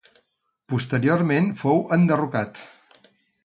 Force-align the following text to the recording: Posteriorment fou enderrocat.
Posteriorment 0.73 1.51
fou 1.61 1.85
enderrocat. 1.99 2.61